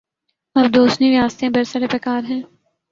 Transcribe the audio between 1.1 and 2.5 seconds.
ریاستیں برسر پیکار ہیں۔